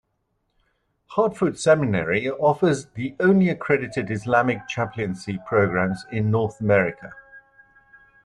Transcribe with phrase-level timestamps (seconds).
[1.09, 7.13] Hartford Seminary offers the only accredited Islamic chaplaincy programs in North America.